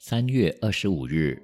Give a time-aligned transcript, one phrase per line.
[0.00, 1.42] 三月二十五日，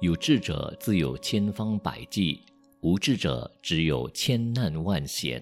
[0.00, 2.42] 有志者自有千方百计，
[2.80, 5.40] 无志者只有千难万险。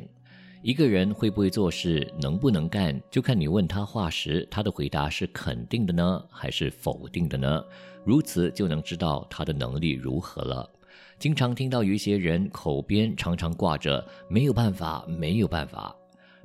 [0.62, 7.64] 一个人会不会做事，能不能干，就看你问他话时，他的回答是肯定的呢，还是否定的呢？
[8.04, 10.70] 如此就能知道他的能力如何了。
[11.18, 15.96] 经常听到有一些人口边常常挂着“没有办法，没有办法”，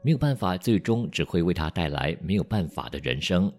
[0.02, 3.52] 没有办法，最终只会为他带来没有办法的人生。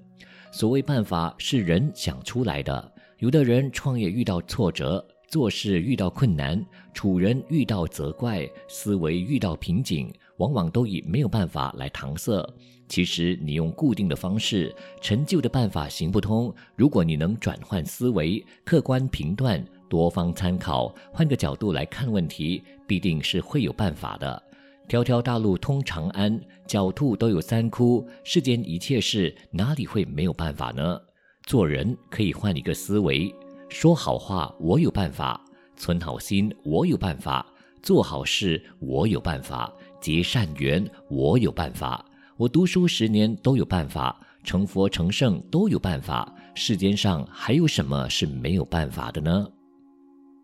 [0.50, 12.44] 所谓办法是人想出来的，有的人创业遇到挫折，做事遇到困难，处人遇到责怪，思维遇到瓶颈，往往都以没有办法来搪塞。
[12.88, 16.52] 其实你用固定的方式，陈旧的办法行不通。
[16.74, 24.42] 如果你能转换思维，客观评断，多方参考，换个角度来看问题，必定是会有办法的。
[24.90, 28.04] 条条大路通长安，狡兔都有三窟。
[28.24, 31.00] 世间一切事，哪里会没有办法呢？
[31.44, 33.32] 做人可以换一个思维，
[33.68, 35.40] 说好话我有办法，
[35.76, 37.46] 存好心我有办法，
[37.80, 42.04] 做好事我有办法，结善缘我有办法。
[42.36, 46.34] 我读书十年都有办法，成佛成圣都有办法。
[46.56, 49.48] 世间上还有什么是没有办法的呢？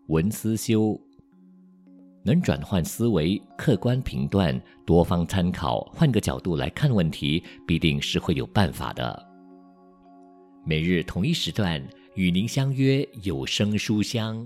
[0.07, 0.97] 文思修。
[2.27, 9.25] 能转换思维，客观评断，多方参考，换个角度来看问题，必定是会有办法的。
[10.65, 11.81] 每日同一时段
[12.15, 14.45] 与您相约有声书香。